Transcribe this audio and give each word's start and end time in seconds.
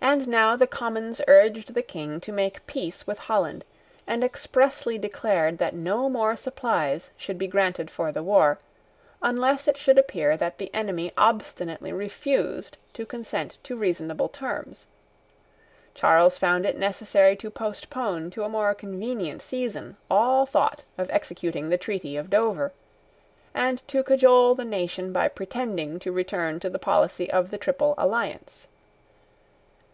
And 0.00 0.28
now 0.28 0.54
the 0.56 0.68
Commons 0.68 1.20
urged 1.26 1.74
the 1.74 1.82
King 1.82 2.18
to 2.20 2.32
make 2.32 2.66
peace 2.68 3.04
with 3.06 3.18
Holland, 3.18 3.64
and 4.06 4.22
expressly 4.24 4.96
declared 4.96 5.58
that 5.58 5.74
no 5.74 6.08
more 6.08 6.34
supplies 6.36 7.10
should 7.16 7.36
be 7.36 7.48
granted 7.48 7.90
for 7.90 8.10
the 8.12 8.22
war, 8.22 8.58
unless 9.20 9.66
it 9.68 9.76
should 9.76 9.98
appear 9.98 10.36
that 10.36 10.56
the 10.58 10.72
enemy 10.72 11.12
obstinately 11.18 11.92
refused 11.92 12.78
to 12.94 13.04
consent 13.04 13.58
to 13.64 13.76
reasonable 13.76 14.28
terms. 14.30 14.86
Charles 15.94 16.38
found 16.38 16.64
it 16.64 16.78
necessary 16.78 17.34
to 17.36 17.50
postpone 17.50 18.30
to 18.30 18.44
a 18.44 18.48
more 18.48 18.74
convenient 18.74 19.42
season 19.42 19.96
all 20.08 20.46
thought 20.46 20.84
of 20.96 21.10
executing 21.10 21.68
the 21.68 21.76
treaty 21.76 22.16
of 22.16 22.30
Dover, 22.30 22.72
and 23.52 23.86
to 23.88 24.02
cajole 24.04 24.54
the 24.54 24.64
nation 24.64 25.12
by 25.12 25.26
pretending 25.28 25.98
to 25.98 26.12
return 26.12 26.60
to 26.60 26.70
the 26.70 26.78
policy 26.78 27.30
of 27.30 27.50
the 27.50 27.58
Triple 27.58 27.94
Alliance. 27.98 28.68